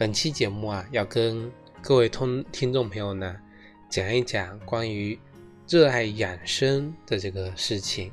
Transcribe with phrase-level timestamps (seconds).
[0.00, 3.36] 本期节目啊，要跟各位听听众朋友呢，
[3.90, 5.20] 讲一讲关于
[5.68, 8.10] 热爱养生的这个事情。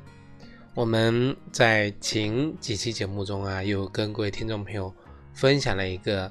[0.74, 4.94] 我们在前几期节目中啊，有跟各位听众朋友
[5.32, 6.30] 分享了一个，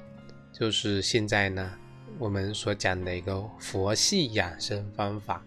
[0.54, 1.74] 就是现在呢，
[2.20, 5.44] 我们所讲的一个佛系养生方法。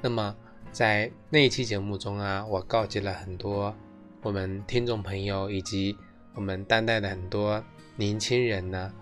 [0.00, 0.34] 那么
[0.72, 3.72] 在那一期节目中啊，我告诫了很多
[4.22, 5.96] 我们听众朋友以及
[6.34, 7.62] 我们当代的很多
[7.94, 8.92] 年轻人呢，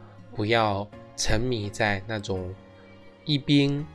[0.41, 0.89] 不要。
[1.17, 2.55] 沉迷在那种
[3.27, 3.87] 一边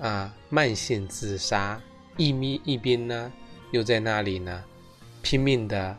[0.00, 1.78] 啊慢性自杀，
[2.16, 3.30] 一咪一边呢
[3.72, 4.64] 又在那里呢
[5.20, 5.94] 拼命的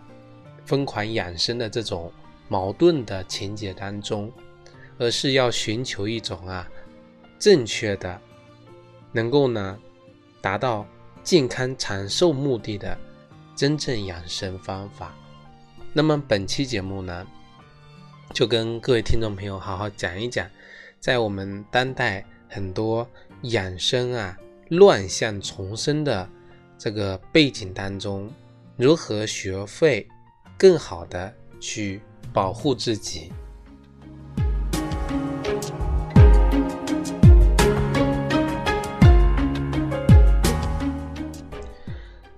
[0.65, 2.11] 疯狂养生的这种
[2.47, 4.31] 矛盾的情节当中，
[4.97, 6.67] 而是要寻求一种啊
[7.37, 8.19] 正确的
[9.11, 9.77] 能够呢
[10.41, 10.87] 达到
[11.21, 12.97] 健康长寿目的的
[13.55, 15.15] 真正养生方法。
[15.93, 17.27] 那么本期节目呢，
[18.31, 20.49] 就跟各位听众朋友好好讲一讲。
[20.99, 23.07] 在我们当代很多
[23.41, 24.37] 养生啊
[24.69, 26.27] 乱象丛生的
[26.77, 28.31] 这个背景当中，
[28.77, 30.07] 如何学会
[30.57, 32.01] 更好的去
[32.31, 33.31] 保护自己？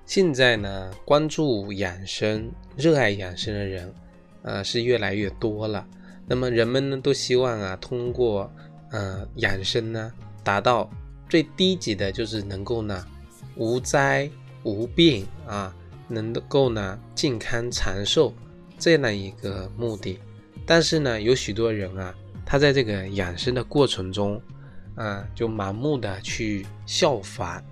[0.06, 3.94] 现在呢，关注养生、热爱养生的人，
[4.45, 5.85] 呃，是越来越多了。
[6.28, 8.50] 那么人们呢都希望啊，通过
[8.91, 10.13] 呃养生呢，
[10.44, 10.89] 达到
[11.28, 13.06] 最低级的，就是能够呢
[13.56, 14.29] 无灾
[14.63, 15.75] 无病啊，
[16.07, 18.31] 能够呢健康长寿
[18.78, 20.19] 这样一个目的。
[20.63, 22.13] 但是呢，有许多人啊，
[22.45, 24.39] 他在这个养生的过程中
[24.94, 27.63] 啊，就盲目的去效仿、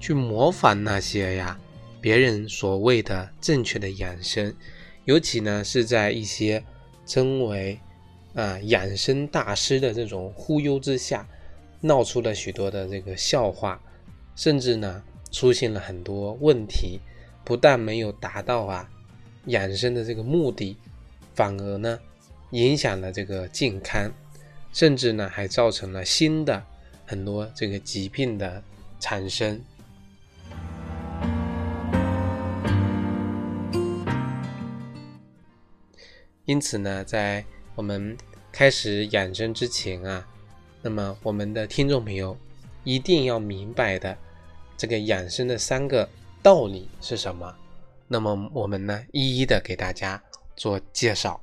[0.00, 1.58] 去模仿那些呀
[2.00, 4.52] 别人所谓的正确的养生，
[5.08, 6.62] 尤其呢是在一些
[7.06, 7.80] 称为
[8.34, 11.26] 啊，养生大师的这种忽悠之下，
[11.80, 13.80] 闹出了许多的这个笑话，
[14.36, 15.02] 甚至呢
[15.32, 17.00] 出现了很多问题，
[17.42, 18.86] 不但没有达到啊
[19.46, 20.76] 养生的这个目的，
[21.34, 21.98] 反而呢
[22.50, 24.12] 影响了这个健康，
[24.74, 26.62] 甚至呢还造成了新的
[27.06, 28.62] 很多这个疾病的
[29.00, 29.58] 产生。
[36.48, 37.44] 因此呢，在
[37.74, 38.16] 我们
[38.50, 40.26] 开始养生之前啊，
[40.80, 42.34] 那么我们的听众朋友
[42.84, 44.16] 一定要明白的
[44.74, 46.08] 这个养生的三个
[46.42, 47.54] 道理是什么？
[48.06, 50.22] 那么我们呢，一一的给大家
[50.56, 51.38] 做介绍。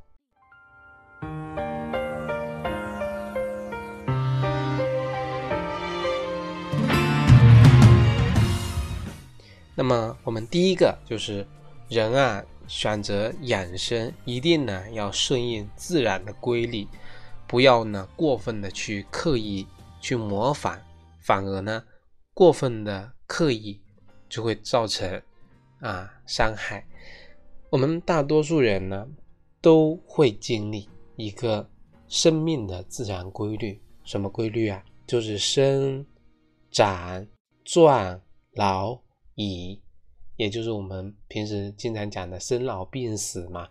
[9.75, 11.45] 那么我们第一个就是
[11.89, 12.43] 人啊。
[12.67, 16.87] 选择养生，一定呢要顺应自然的规律，
[17.47, 19.67] 不要呢过分的去刻意
[19.99, 20.79] 去模仿，
[21.19, 21.83] 反而呢
[22.33, 23.81] 过分的刻意
[24.27, 25.21] 就会造成
[25.79, 26.85] 啊伤害。
[27.69, 29.07] 我们大多数人呢
[29.61, 31.69] 都会经历一个
[32.07, 34.83] 生命的自然规律，什么规律啊？
[35.07, 36.05] 就是生、
[36.71, 37.25] 长、
[37.63, 38.19] 壮、
[38.53, 38.99] 老、
[39.35, 39.79] 已。
[40.37, 43.67] 也就是我们平时经常讲的生老病死嘛，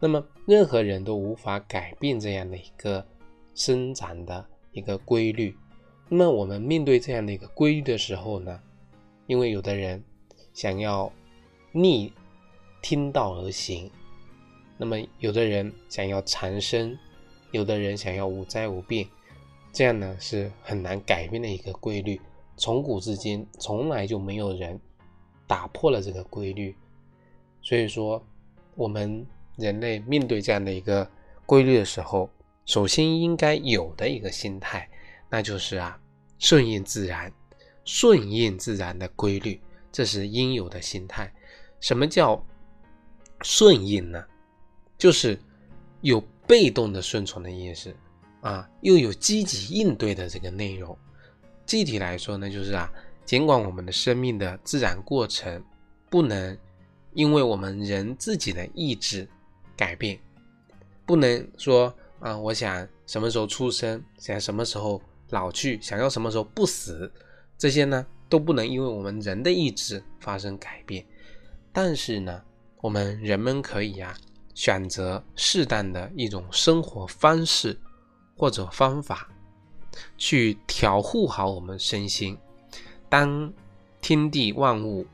[0.00, 3.06] 那么任何人都无法改变这样的一个
[3.54, 5.56] 生长的一个规律。
[6.08, 8.60] 那么我们面对这样的一个规律的时候呢，
[9.26, 10.02] 因为有的人
[10.52, 11.12] 想要
[11.70, 12.12] 逆
[12.82, 13.88] 听道而行，
[14.76, 16.98] 那么有的人想要长生，
[17.52, 19.08] 有的人想要无灾无病，
[19.72, 22.20] 这样呢是很难改变的一个规律。
[22.56, 24.80] 从古至今，从来就没有人。
[25.50, 26.72] 打破了这个规律，
[27.60, 28.24] 所以说，
[28.76, 29.26] 我们
[29.56, 31.04] 人类面对这样的一个
[31.44, 32.30] 规律的时候，
[32.66, 34.88] 首先应该有的一个心态，
[35.28, 36.00] 那就是啊，
[36.38, 37.32] 顺应自然，
[37.84, 39.60] 顺应自然的规律，
[39.90, 41.28] 这是应有的心态。
[41.80, 42.40] 什么叫
[43.42, 44.24] 顺应呢？
[44.96, 45.36] 就是
[46.00, 47.92] 有被动的顺从的意思
[48.40, 50.96] 啊，又有积极应对的这个内容。
[51.66, 52.88] 具体来说呢，就是啊。
[53.24, 55.62] 尽管我们的生命的自然过程
[56.08, 56.56] 不能
[57.14, 59.28] 因为我们人自己的意志
[59.76, 60.18] 改变，
[61.06, 65.00] 不能说啊，我想什么时候出生，想什么时候
[65.30, 67.10] 老去，想要什么时候不死，
[67.56, 71.04] 这些呢都不能因为我们人的意志发生改变。
[71.72, 72.42] 但是呢，
[72.80, 74.16] 我们人们可以啊
[74.54, 77.78] 选择适当的一种生活方式
[78.36, 79.28] 或者方法，
[80.18, 82.36] 去调护好我们身心。
[83.10, 83.52] 当
[84.00, 85.06] 天地万物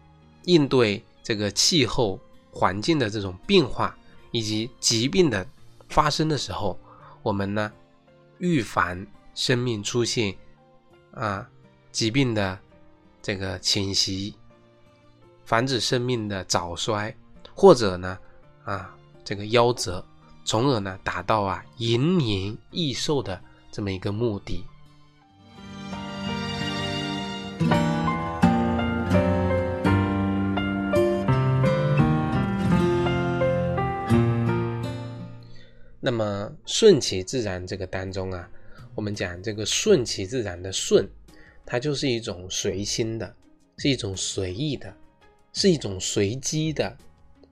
[0.45, 2.21] 应对这个气候
[2.53, 3.99] 环境的这种变化
[4.31, 5.45] 以及疾病的
[5.89, 6.79] 发生的时候，
[7.23, 7.73] 我们呢
[8.39, 9.05] 预防
[9.35, 10.33] 生命出现
[11.13, 11.49] 啊
[11.91, 12.57] 疾病的
[13.21, 14.35] 这个侵袭。
[15.45, 17.15] 防止生命的早衰，
[17.55, 18.19] 或者呢，
[18.65, 18.93] 啊，
[19.25, 20.05] 这个夭折，
[20.45, 23.41] 从而呢，达到啊延年益寿的
[23.71, 24.65] 这么一个目的。
[36.65, 38.51] 顺其自然这个当中啊，
[38.95, 41.09] 我们讲这个顺其自然的顺，
[41.65, 43.35] 它就是一种随心的，
[43.79, 44.95] 是一种随意的。
[45.59, 46.95] 是一种随机的，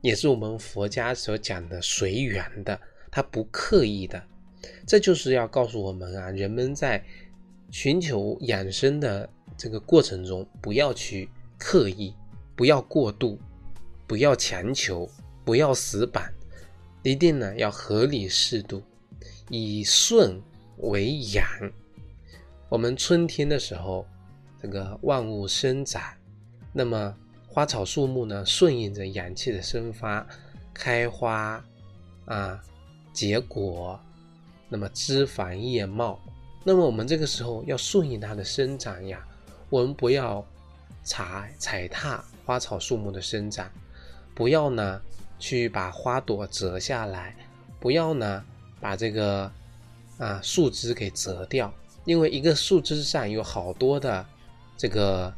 [0.03, 2.79] 也是我们佛家所讲的随缘的，
[3.11, 4.23] 它不刻意的。
[4.87, 7.03] 这就是要告诉我们啊，人们在
[7.71, 9.27] 寻求养生的
[9.57, 12.15] 这个过程中，不要去刻意，
[12.55, 13.41] 不要过度，
[14.07, 15.09] 不要强求，
[15.43, 16.31] 不要死板，
[17.05, 18.83] 一定呢要合理适度，
[19.49, 20.43] 以顺
[20.79, 21.47] 为养。
[22.69, 24.05] 我们春天的时候，
[24.61, 26.03] 这个万物生长，
[26.73, 27.15] 那么。
[27.47, 30.27] 花草树木呢，顺应着阳气的生发，
[30.73, 31.65] 开花
[32.25, 32.61] 啊，
[33.13, 33.97] 结果，
[34.69, 36.19] 那么枝繁叶茂。
[36.65, 39.25] 那么我们这个时候要顺应它的生长呀，
[39.71, 40.45] 我们不要
[41.05, 43.71] 踩踩踏花草树木的生长，
[44.35, 45.01] 不要呢
[45.39, 47.37] 去把花朵折下来，
[47.81, 48.45] 不要呢
[48.81, 49.51] 把这个
[50.19, 51.73] 啊树枝给折掉，
[52.05, 54.27] 因为一个树枝上有好多的
[54.77, 55.33] 这个。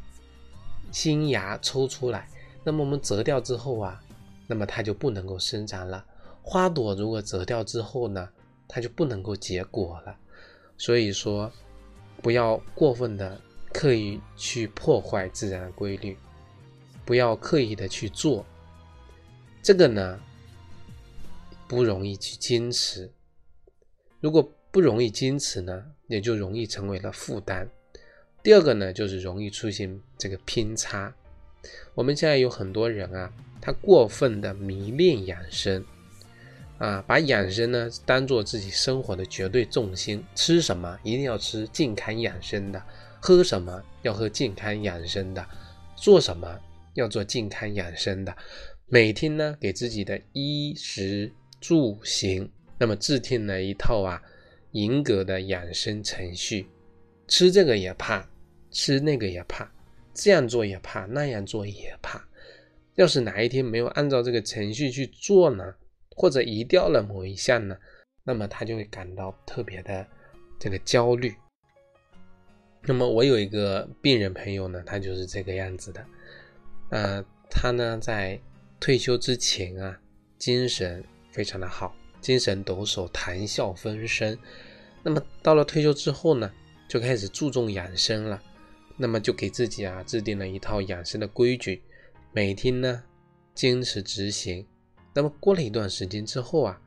[0.89, 2.29] 新芽抽出来，
[2.63, 4.01] 那么我们折掉之后啊，
[4.47, 6.03] 那么它就不能够生长了。
[6.41, 8.29] 花朵如果折掉之后呢，
[8.69, 10.15] 它就不能够结果了。
[10.77, 11.51] 所以说，
[12.21, 13.39] 不要过分的
[13.73, 16.17] 刻意去破坏自然规律，
[17.03, 18.45] 不要刻意的去做。
[19.67, 20.17] 这个呢，
[21.67, 23.11] 不容易去坚持。
[24.21, 24.41] 如果
[24.71, 27.69] 不容易坚持呢，也就容易成为了负担。
[28.41, 31.13] 第二个呢，就是容易出现这个偏差。
[31.95, 33.29] 我们现在有很多人啊，
[33.59, 35.83] 他过分的迷恋养生，
[36.77, 42.81] 啊，把养生呢当做自己生活的绝对重心，吃什么一定要吃健康养生的，
[43.19, 45.45] 喝什么要喝健康养生的，
[45.97, 46.57] 做什么
[46.93, 48.33] 要做健康养生的，
[48.89, 52.49] 每天呢给自己的衣食住行，
[52.79, 54.21] 那么制定了一套啊
[54.71, 56.67] 严格的养生程序，
[57.27, 58.27] 吃这个也怕。
[58.69, 59.71] 吃那个也怕，
[60.13, 62.23] 这样做也怕，那样做也怕。
[62.95, 65.73] 要是哪一天没有按照这个程序去做呢，
[66.15, 67.75] 或者移掉了某一项呢，
[68.23, 70.05] 那么他就会感到特别的
[70.59, 71.33] 这个焦虑。
[72.83, 76.05] 那么我有一个病人朋友呢，他就是这个样子的。
[76.89, 78.39] 呃，他呢在
[78.79, 79.99] 退休之前啊，
[80.37, 84.37] 精神非常的好，精神抖擞，谈笑风生。
[85.03, 86.51] 那么到了退休之后呢，
[86.87, 88.41] 就开始注重养生了。
[88.99, 91.83] 那么就给自己啊制定了一套养生的规矩，
[92.31, 93.03] 每天呢
[93.53, 94.65] 坚持执行。
[95.13, 96.81] 那么过了一段时间之后啊，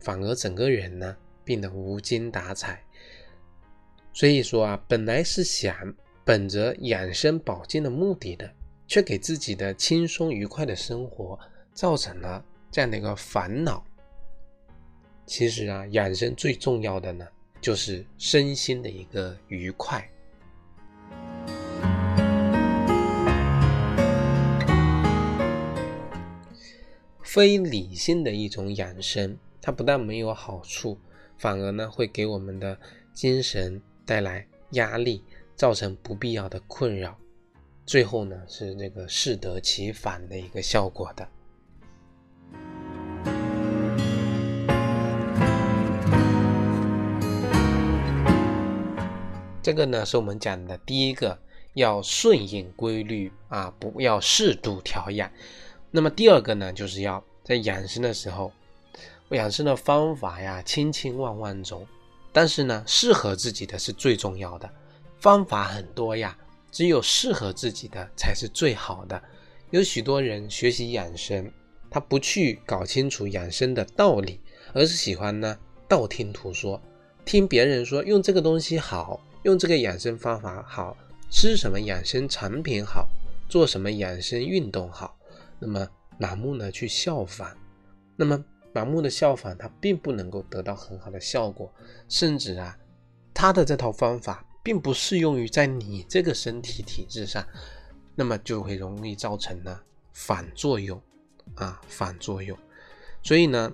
[0.00, 2.82] 反而整个人呢变得无精打采。
[4.12, 8.52] 所以说啊，本来是想本着养生保健的目的的，
[8.86, 11.38] 却给自己的轻松愉快的生活
[11.72, 13.84] 造成了这样的一个烦恼。
[15.26, 17.26] 其实啊，养生最重要的呢，
[17.60, 20.06] 就是身心的一个愉快。
[27.22, 30.96] 非理性的一种养生，它不但没有好处，
[31.36, 32.78] 反而呢会给我们的
[33.12, 35.24] 精神带来压力，
[35.56, 37.18] 造成不必要的困扰，
[37.86, 41.28] 最后呢是这个适得其反的一个效果的。
[49.62, 51.38] 这个呢是我们讲的第一个，
[51.74, 55.30] 要顺应规律啊，不要适度调养。
[55.90, 58.50] 那么第二个呢，就是要在养生的时候，
[59.30, 61.86] 养生的方法呀，千千万万种，
[62.32, 64.70] 但是呢，适合自己的是最重要的。
[65.18, 66.36] 方法很多呀，
[66.74, 69.22] 只有适合自己的才是最好的。
[69.70, 71.48] 有许多人学习养生，
[71.88, 74.40] 他不去搞清楚养生的道理，
[74.72, 75.56] 而是喜欢呢
[75.88, 76.82] 道听途说，
[77.24, 80.96] 听别人说用这个东西好，用这个养生方法好，
[81.30, 83.08] 吃什么养生产品好，
[83.48, 85.16] 做什么养生运动好，
[85.60, 85.88] 那么
[86.18, 87.56] 盲目呢去效仿，
[88.16, 91.72] 那么盲目的效仿，它并不能够得到很好的效果，
[92.08, 92.76] 甚至啊，
[93.32, 97.46] 他的这套方法并不适用于在你这个身体体质上，
[98.16, 99.78] 那么就会容易造成呢
[100.12, 101.00] 反作用
[101.54, 102.58] 啊，反作用。
[103.22, 103.70] 所以呢，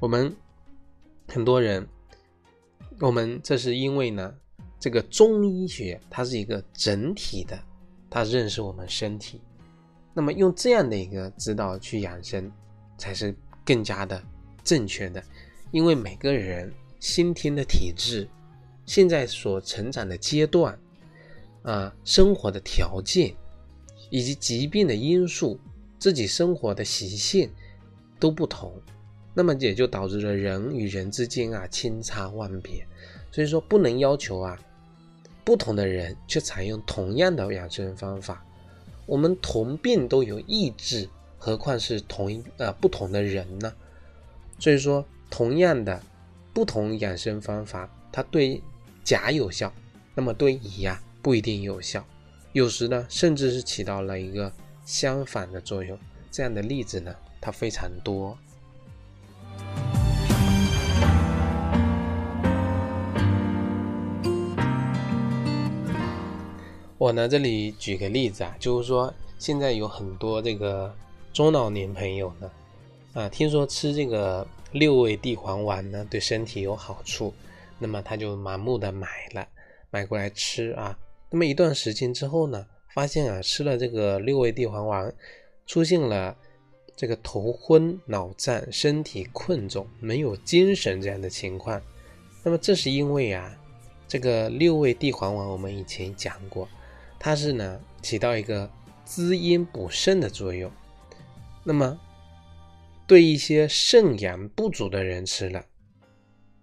[0.00, 0.34] 我们
[1.28, 1.88] 很多人，
[2.98, 4.34] 我们这是因为呢，
[4.80, 7.56] 这个中医学它是一个整体的，
[8.10, 9.40] 它认识我们身体，
[10.12, 12.50] 那么用这样的一个指导去养生，
[12.98, 13.32] 才是
[13.64, 14.20] 更加的
[14.64, 15.22] 正确的。
[15.70, 18.28] 因为每个人先天的体质，
[18.86, 20.78] 现在所成长的阶段，
[21.62, 23.34] 啊，生活的条件，
[24.08, 25.60] 以及疾病的因素，
[25.98, 27.50] 自己生活的习性。
[28.18, 28.72] 都不同，
[29.34, 32.82] 那么也就导致了人与人之间啊千差万别，
[33.30, 34.58] 所以说不能要求啊
[35.44, 38.42] 不同的人去采用同样的养生方法。
[39.04, 43.70] 我们同病都有异治，何况是同一呃不同的人呢？
[44.58, 46.02] 所以说，同样的
[46.54, 48.62] 不同养生方法，它对
[49.06, 49.72] 甲有效，
[50.16, 52.04] 那么对乙呀不一定有效，
[52.50, 54.52] 有时呢甚至是起到了一个
[54.84, 55.96] 相反的作用。
[56.32, 57.14] 这样的例子呢？
[57.40, 58.36] 它非常多。
[66.98, 70.92] 我呢，这里举个例子啊，就是说现在有很多这个
[71.32, 72.50] 中老年朋友呢，
[73.12, 77.32] 啊，听说吃这个六味地黄丸呢对身体有好处，
[77.78, 79.46] 那么他就盲目的买了，
[79.90, 80.98] 买过来吃啊。
[81.30, 85.14] 那么一段时间之后呢，发现啊，吃了这个六味地黄丸，
[85.66, 86.36] 出现了。
[86.98, 91.78] 这个头昏脑胀、身体困重、没有精神这样的情况，
[92.42, 93.54] 那么这是因为啊，
[94.08, 96.66] 这个六味地黄丸我们以前讲过，
[97.18, 98.70] 它是呢起到一个
[99.04, 100.72] 滋阴补肾的作用。
[101.62, 102.00] 那么
[103.06, 105.66] 对一些肾阳不足的人吃了，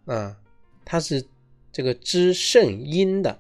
[0.06, 0.36] 啊，
[0.86, 1.24] 它是
[1.72, 3.40] 这个滋肾阴的。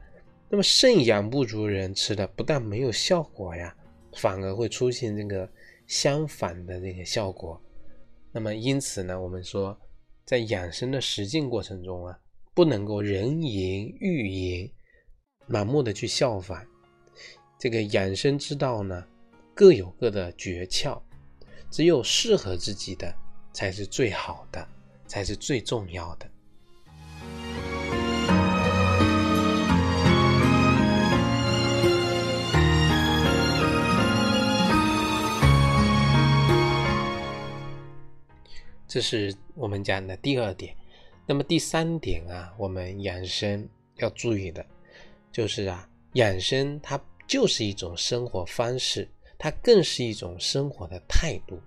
[0.49, 3.75] 那么肾阳不足人吃的不但没有效果呀，
[4.17, 5.49] 反而会出现这个。
[5.85, 7.61] 相反的这个效果，
[8.31, 9.77] 那么因此呢，我们说
[10.25, 12.17] 在养生的实践过程中啊，
[12.55, 14.71] 不能够人言欲言，
[15.47, 16.65] 盲目的去效仿。
[17.59, 19.05] 这个养生之道呢，
[19.53, 20.99] 各有各的诀窍，
[21.69, 23.13] 只有适合自己的
[23.51, 24.65] 才是最好的，
[25.05, 26.31] 才是最重要的。
[38.93, 40.75] 这是我们讲的第二点，
[41.25, 44.63] 那么第三点啊，我们养生要注意的，
[45.31, 51.59] 就是啊，养生它就是一种生活方式，它更是一种生活的态度。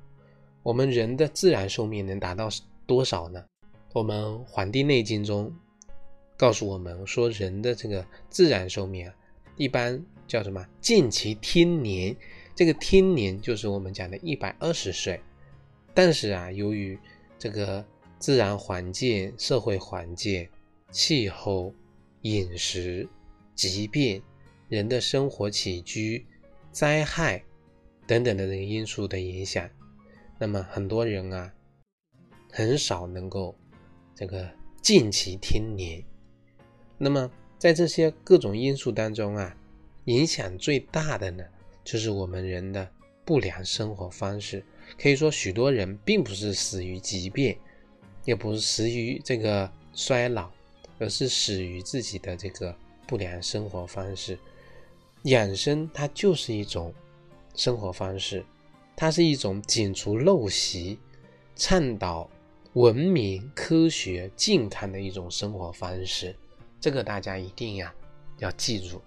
[0.62, 2.48] 我们人的自然寿命能达到
[2.86, 3.44] 多少呢？
[3.92, 5.52] 我们《黄帝内经》中
[6.36, 9.12] 告诉我们说，人的这个自然寿命啊，
[9.56, 10.64] 一般叫什么？
[10.80, 12.16] 尽其天年。
[12.54, 15.20] 这个天年就是我们讲的一百二十岁。
[15.92, 16.96] 但是啊，由于
[17.38, 17.84] 这个
[18.18, 20.48] 自然环境、社会环境、
[20.90, 21.72] 气候、
[22.22, 23.08] 饮食、
[23.54, 24.22] 疾病、
[24.68, 26.26] 人的生活起居、
[26.72, 27.42] 灾害
[28.06, 29.68] 等等的这个因素的影响，
[30.38, 31.52] 那么很多人啊，
[32.50, 33.54] 很少能够
[34.14, 34.48] 这个
[34.80, 36.02] 尽其天年。
[36.98, 39.56] 那么在这些各种因素当中啊，
[40.04, 41.44] 影响最大的呢，
[41.84, 42.90] 就是我们人的
[43.24, 44.64] 不良生活方式。
[45.00, 47.56] 可以说，许多人并不是死于疾病，
[48.24, 50.50] 也不是死于这个衰老，
[50.98, 52.74] 而是死于自己的这个
[53.06, 54.38] 不良生活方式。
[55.24, 56.94] 养生它就是一种
[57.54, 58.44] 生活方式，
[58.94, 60.98] 它是一种解除陋习、
[61.56, 62.30] 倡导
[62.74, 66.36] 文明、科学、健康的一种生活方式。
[66.80, 67.92] 这个大家一定呀
[68.38, 69.02] 要记住。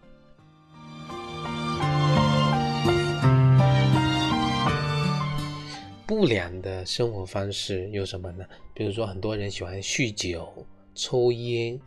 [6.10, 8.44] 不良的生活方式有什么呢？
[8.74, 11.80] 比如说，很多人喜欢酗酒、抽烟，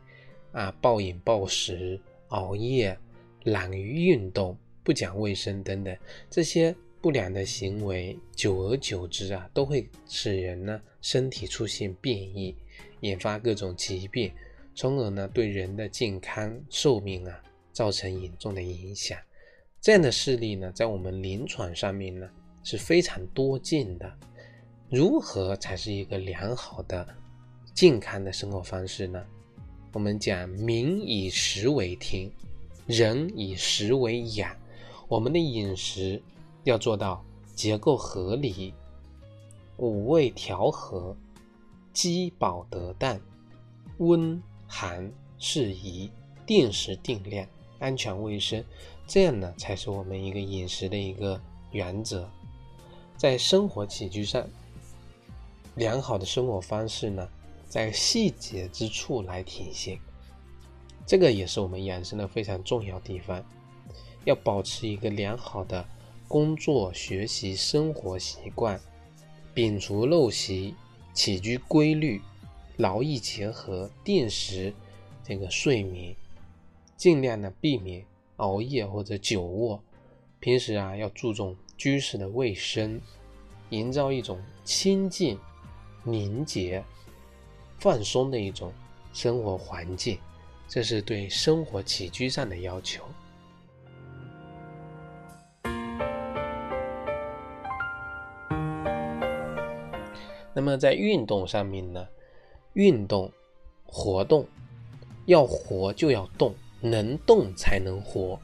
[0.53, 2.97] 啊，暴饮暴食、熬夜、
[3.43, 5.99] 懒于运动、不讲卫生等等，
[6.31, 12.55] 这些不良的行为，久而久之啊，都会使人呢身体出现变异，
[13.01, 14.31] 引发各种疾病，
[14.73, 19.19] 从而呢对人的健康寿命啊造成严重的影响。
[19.81, 22.31] 这样的事例呢，在我们临床上面呢。
[22.63, 24.13] 是非常多见的。
[24.89, 27.07] 如何才是一个良好的、
[27.75, 29.25] 健康的生活方式呢？
[29.93, 32.31] 我们讲民以食为天，
[32.87, 34.55] 人以食为养。
[35.09, 36.23] 我们的饮食
[36.65, 38.73] 要做到结构合理，
[39.77, 41.17] 五味调和，
[41.93, 43.21] 饥饱得当，
[43.99, 46.11] 温寒适宜，
[46.47, 47.47] 定时定量，
[47.79, 48.65] 安全卫生。
[49.07, 51.41] 这样呢，才是我们一个饮食的一个
[51.71, 52.31] 原则。
[53.23, 54.45] 在生活起居上，
[55.77, 57.29] 良好的生活方式呢，
[57.69, 59.97] 在细节之处来体现。
[61.07, 63.41] 这个也是我们养生的非常重要地方。
[64.25, 65.87] 要保持一个良好的
[66.27, 68.81] 工作、学习、生活习惯，
[69.55, 70.75] 摒除陋习，
[71.15, 72.21] 起居规律，
[72.77, 74.75] 劳逸结合，定时
[75.23, 76.13] 这个睡眠，
[76.97, 78.05] 尽量的避免。
[78.39, 79.81] 熬夜或者久卧，
[80.43, 83.01] 平时啊要注重居室的卫生，
[83.71, 85.39] 营造一种清静、
[86.03, 86.83] 凝结、
[87.79, 88.73] 放松的一种
[89.13, 90.19] 生活环境，
[90.67, 93.05] 这是对生活起居上的要求。
[100.53, 102.05] 那么在运动上面呢，
[102.73, 103.31] 运动
[103.87, 104.45] 活动
[105.27, 106.53] 要活就要动。
[106.85, 108.37] 能动才能活，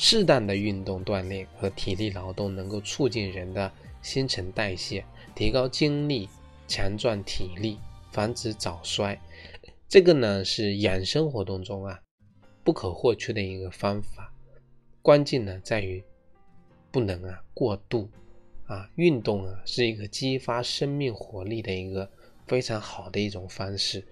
[0.00, 6.28] 适当的运动锻炼和体力劳动能够促进人的新陈代谢，提高精力，
[6.68, 7.76] 强壮体力，
[8.12, 9.20] 防止早衰。
[9.88, 12.00] 这个呢是养生活动中啊
[12.62, 14.32] 不可或缺的一个方法。
[15.02, 16.02] 关键呢在于
[16.92, 18.08] 不能啊过度
[18.66, 22.08] 啊运动啊是一个激发生命活力的一个
[22.46, 24.06] 非常好的一种方式。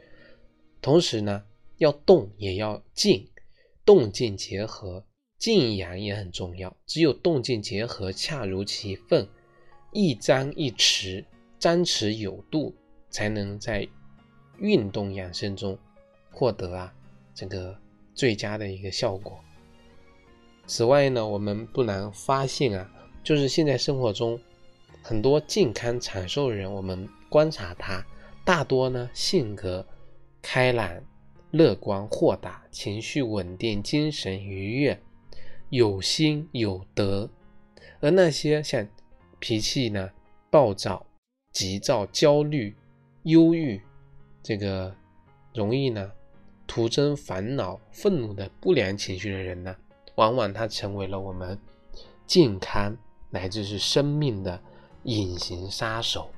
[0.82, 1.44] 同时呢
[1.76, 3.28] 要动也要静。
[3.84, 5.04] 动静结合，
[5.38, 6.74] 静养也很重要。
[6.86, 9.28] 只有动静结合，恰如其分，
[9.92, 11.24] 一张一弛，
[11.58, 12.74] 张弛有度，
[13.10, 13.88] 才能在
[14.58, 15.78] 运动养生中
[16.30, 16.94] 获得啊
[17.34, 17.76] 这个
[18.14, 19.38] 最佳的一个效果。
[20.66, 22.90] 此外呢，我们不难发现啊，
[23.22, 24.40] 就是现在生活中
[25.02, 28.04] 很多健康长寿人，我们观察他，
[28.44, 29.86] 大多呢性格
[30.40, 31.02] 开朗。
[31.52, 35.00] 乐观豁达，情绪稳定，精神愉悦，
[35.76, 37.28] 有心有德；
[38.00, 38.88] 而那些像
[39.38, 40.10] 脾气呢
[40.48, 41.04] 暴躁、
[41.52, 42.74] 急躁、焦虑、
[43.24, 43.78] 忧郁，
[44.42, 44.96] 这个
[45.52, 46.10] 容易呢
[46.66, 49.76] 徒增烦恼、愤怒的不良情绪的人呢，
[50.14, 51.58] 往往他成为了我们
[52.26, 52.96] 健康
[53.28, 54.58] 乃至是生命的
[55.02, 56.30] 隐形杀手。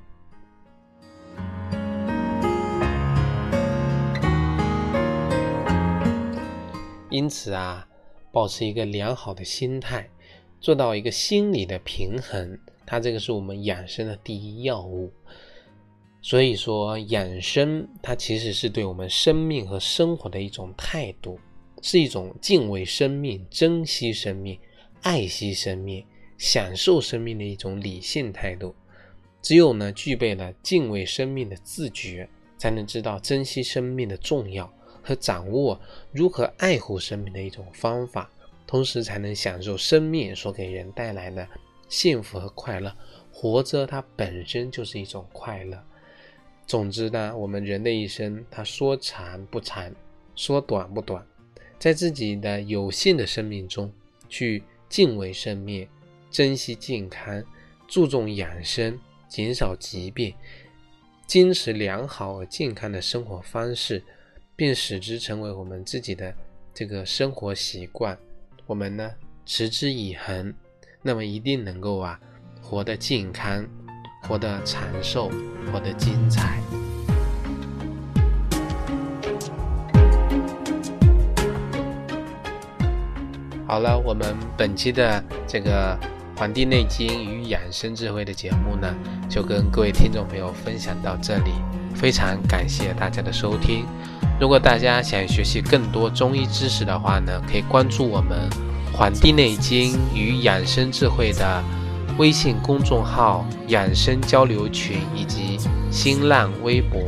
[7.09, 7.87] 因此啊，
[8.33, 10.09] 保持一个良好的心态，
[10.61, 15.13] 做到一个心理的平衡，它这个是我们养生的第一要务。
[16.21, 21.39] 所以说，养生它其实是对我们生命和生活的一种态度，
[21.81, 24.59] 是一种敬畏生命、珍惜生命、
[25.03, 26.05] 爱惜生命、
[26.37, 28.75] 享受生命的一种理性态度。
[29.41, 34.71] 只有呢，具备了敬畏生命的自觉，才能知道珍惜生命的重要。
[35.09, 35.81] 和掌握
[36.13, 38.31] 如何爱护生命的一种方法，
[38.67, 41.49] 同时才能享受生命所给人带来的
[41.89, 42.95] 幸福和快乐。
[43.33, 45.83] 活着它本身就是一种快乐。
[46.67, 49.91] 总之呢，我们人的一生，它说长不长，
[50.37, 51.27] 说短不短，
[51.79, 53.91] 在自己的有限的生命中，
[54.29, 55.89] 去敬畏生命，
[56.31, 57.43] 珍惜健康，
[57.87, 60.35] 注重养生，减少疾病，
[61.27, 64.05] 坚持良好而健康的生活方式。
[64.59, 66.35] 并使之成为我们自己的
[66.75, 68.19] 这个生活习惯，
[68.67, 69.09] 我们呢
[69.47, 70.53] 持之以恒，
[71.01, 72.19] 那么一定能够啊
[72.61, 73.65] 活得健康，
[74.25, 75.31] 活得长寿，
[75.71, 76.61] 活得精彩。
[83.65, 85.97] 好了，我们本期的这个
[86.37, 88.93] 《黄帝内经与养生智慧》的节目呢，
[89.31, 91.53] 就跟各位听众朋友分享到这里，
[91.99, 93.85] 非常感谢大家的收听。
[94.41, 98.49] 如果大家想学习更多中医知识的话呢，可以关注我们
[98.97, 101.63] 《黄帝内经与养生智慧》的
[102.17, 105.59] 微信公众号、养生交流群以及
[105.91, 107.01] 新浪微博。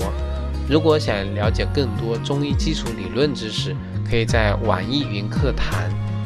[0.69, 3.77] 如果想了解更多中医基础理论知识，
[4.09, 5.73] 可以在网易云课堂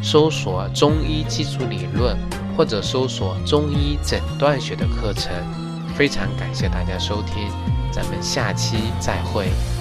[0.02, 2.16] 搜索“中医基础理论”
[2.56, 5.30] 或者搜索“中医诊断学”的课程。
[5.94, 7.48] 非常感谢大家收听，
[7.94, 9.73] 咱们下期再会。